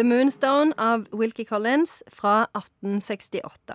[0.00, 3.74] The Moonstone av Wilkie Collins fra 1868.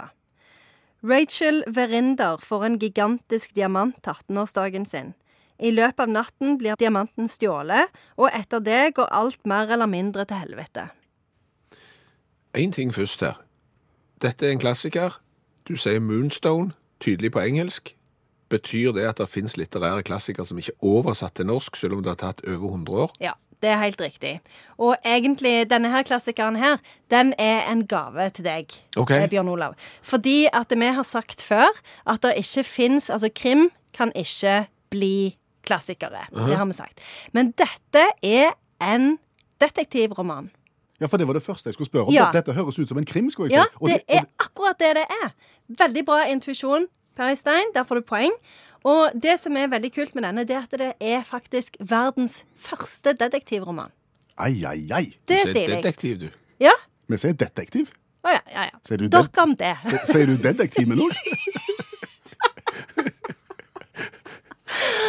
[1.04, 5.11] Rachel Verinder får en gigantisk diamant til 18-årsdagen sin.
[5.61, 10.25] I løpet av natten blir diamanten stjålet, og etter det går alt mer eller mindre
[10.25, 10.88] til helvete.
[12.57, 13.38] Én ting først her.
[14.18, 15.21] Dette er en klassiker.
[15.70, 16.73] Du sier Moonstone,
[17.05, 17.94] tydelig på engelsk.
[18.50, 22.02] Betyr det at det fins litterære klassikere som ikke er oversatt til norsk, selv om
[22.02, 23.13] det har tatt over 100 år?
[23.21, 24.40] Ja, det er helt riktig.
[24.77, 26.77] Og egentlig, denne her klassikeren her,
[27.12, 28.66] den er en gave til deg,
[28.98, 29.73] eh, Bjørn Olav.
[30.04, 31.72] Fordi at vi har sagt før
[32.08, 36.27] at det ikke fins Altså, krim kan ikke bli klassikere.
[36.32, 36.99] Det har vi sagt.
[37.34, 38.52] Men dette er
[38.82, 39.18] en
[39.62, 40.52] detektivroman.
[41.02, 42.13] Ja, for det var det første jeg skulle spørre om.
[42.13, 42.30] Ja.
[42.34, 43.77] Dette høres ut som en krim, skulle jeg Ja, si.
[43.82, 45.34] Og det er akkurat det det er.
[45.68, 47.74] Veldig bra intuisjon, Per Øystein.
[47.76, 48.32] Der får du poeng.
[48.85, 52.43] Og det som er veldig kult med denne, det er at det er faktisk verdens
[52.55, 53.89] første detektivroman.
[54.38, 55.05] Ai, ai, ai.
[55.26, 55.77] Det er Du sier stilig.
[55.84, 56.29] Detektiv, du.
[56.62, 56.76] Ja?
[57.10, 57.90] Vi sier detektiv.
[58.26, 58.79] Å ja, ja, ja.
[58.85, 59.76] Sier du Dere om det.
[60.10, 61.10] Sier du detektiv med noe?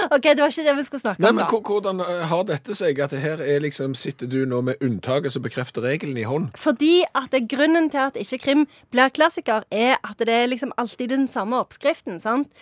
[0.06, 1.50] OK, det var ikke det vi skulle snakke Nei, om, men da.
[1.50, 4.82] Men Hvordan eh, har dette seg at det her er liksom, sitter du nå med
[4.84, 6.52] unntaket som bekrefter regelen i hånd?
[6.60, 10.72] Fordi at det, grunnen til at ikke krim blir klassiker, er at det er liksom
[10.78, 12.20] alltid den samme oppskriften.
[12.22, 12.52] sant?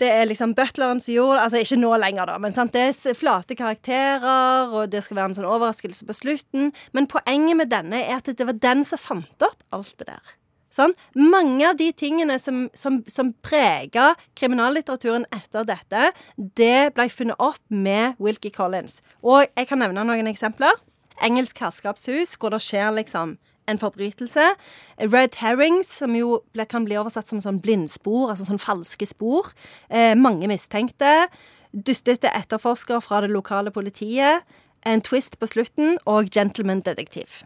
[0.00, 2.74] Det er liksom butleren som gjorde Altså ikke nå lenger, da, men sant?
[2.76, 6.72] det er flate karakterer, og det skal være en sånn overraskelse på slutten.
[6.92, 10.34] Men poenget med denne er at det var den som fant opp alt det der.
[10.76, 10.92] Sånn?
[11.16, 17.62] Mange av de tingene som, som, som prega kriminallitteraturen etter dette, det ble funnet opp
[17.72, 19.00] med Wilkie Collins.
[19.24, 20.76] Og jeg kan nevne noen eksempler.
[21.24, 24.44] Engelsk herskapshus, hvor det skjer liksom en forbrytelse.
[25.00, 29.52] Red herrings, som jo kan bli oversatt som sånn blindspor, altså sånn falske spor.
[29.90, 31.28] Eh, mange mistenkte.
[31.72, 34.42] Dustete etterforsker fra det lokale politiet.
[34.86, 37.42] En twist på slutten, og gentleman detektiv.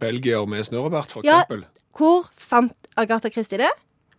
[0.00, 1.64] Belgier med snørrebart, for Ja, eksempel.
[1.96, 3.70] hvor fant Agatha Christie det?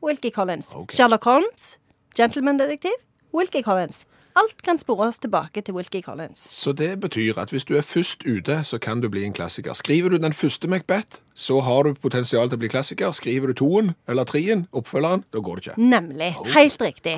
[0.02, 0.74] Wilkie Collins.
[0.76, 0.96] Okay.
[0.96, 1.78] Sherlock Holmes,
[2.18, 2.94] gentleman-detektiv,
[3.34, 4.06] Wilkie Collins.
[4.36, 6.42] Alt kan spores tilbake til Wilkie Collins.
[6.52, 9.74] Så det betyr at hvis du er først ute, så kan du bli en klassiker.
[9.74, 13.14] Skriver du den første Macbeth, så har du potensial til å bli klassiker.
[13.16, 15.78] Skriver du toen eller treen, oppfølgeren, da går det ikke.
[15.80, 16.32] Nemlig.
[16.52, 17.16] Helt riktig.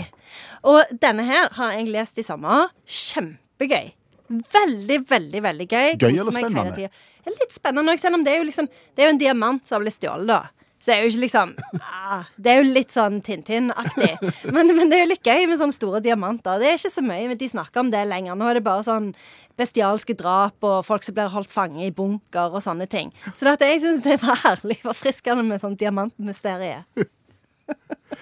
[0.61, 2.69] Og denne her har jeg lest i sommer.
[2.85, 3.95] Kjempegøy.
[4.28, 5.89] Veldig, veldig veldig gøy.
[5.97, 6.89] Gøy eller spennende?
[7.28, 9.78] Litt spennende òg, selv om det er jo liksom Det er jo en diamant som
[9.78, 10.56] har blitt stjålet, da.
[10.87, 11.49] Så det er jo ikke liksom
[11.83, 14.13] ah, Det er jo litt sånn Tintin-aktig.
[14.55, 16.61] Men, men det er jo litt gøy med sånne store diamanter.
[16.61, 18.37] Det er ikke så mye de snakker om det lenger.
[18.39, 19.09] Nå er det bare sånn
[19.59, 23.11] bestialske drap og folk som blir holdt fange i bunker og sånne ting.
[23.33, 26.87] Så dette, jeg syns det var herlig forfriskende med sånn diamantmysteriet.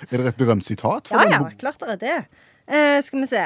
[0.10, 1.14] Er det et berømt sitat?
[1.14, 2.18] Ja, ja, klart det er det.
[2.66, 3.46] Eh, skal vi se.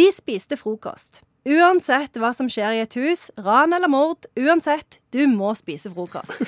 [0.00, 1.20] Vi spiste frokost.
[1.44, 6.40] Uansett hva som skjer i et hus, ran eller mord, uansett, du må spise frokost.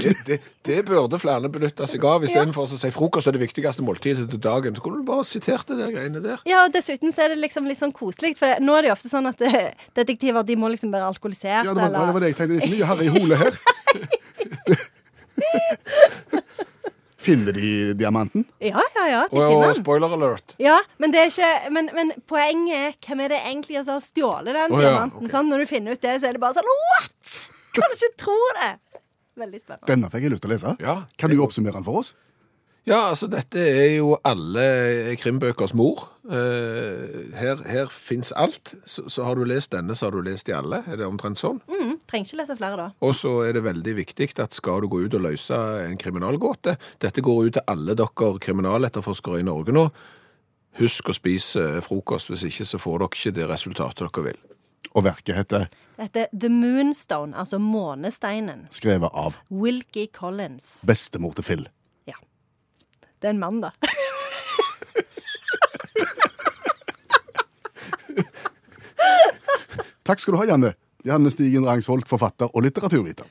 [0.00, 3.84] Det, det, det burde flere benytte seg av, istedenfor å si frokost er det viktigste
[3.86, 4.76] måltidet til dagen.
[4.76, 6.38] Så kunne du bare sitert det der greiene der.
[6.48, 8.96] Ja, og dessuten så er det liksom litt sånn koselig, for nå er det jo
[8.96, 12.08] ofte sånn at eh, detektiver de må liksom være alkoholisert, Ja, det var, det var
[12.10, 12.54] eller det jeg tenkte.
[12.54, 13.52] Det er så mye harry i holet her.
[17.20, 18.44] Finner de diamanten?
[18.64, 19.82] Ja, ja, ja, de Og, finner den.
[19.82, 20.54] spoiler alert.
[20.56, 24.06] Ja, men, det er ikke, men, men poenget er hvem er det egentlig som har
[24.06, 25.26] stjålet den ja, diamanten?
[25.26, 25.32] ok.
[25.34, 25.52] sant?
[25.52, 27.34] Når du finner ut det, så er det bare sånn What?!
[27.76, 28.70] Kan ikke tro det!
[29.38, 29.86] Veldig spennende.
[29.90, 30.74] Denne fikk jeg lyst til å lese.
[30.82, 30.96] Ja.
[31.20, 32.14] Kan du oppsummere den for oss?
[32.88, 36.06] Ja, altså dette er jo alle krimbøkers mor.
[36.24, 38.72] Eh, her her fins alt.
[38.88, 40.80] Så, så har du lest denne, så har du lest de alle.
[40.88, 41.60] Er det omtrent sånn?
[41.68, 42.88] Mm, trenger ikke lese flere, da.
[43.04, 46.78] Og så er det veldig viktig at skal du gå ut og løse en kriminalgåte
[47.04, 49.90] Dette går ut til alle dere kriminaletterforskere i Norge nå.
[50.80, 54.40] Husk å spise frokost, hvis ikke så får dere ikke det resultatet dere vil.
[54.94, 55.66] Og verket heter
[56.00, 58.66] Dette heter The Moonstone, altså månesteinen.
[58.70, 60.80] skrevet av Wilkie Collins.
[60.86, 61.68] bestemor til Phil.
[62.08, 62.16] Ja.
[63.20, 63.70] Det er en mann, da.
[70.04, 70.72] Takk skal du ha, Janne.
[71.06, 73.28] Janne Stigen Rangsvold, forfatter og litteraturviter.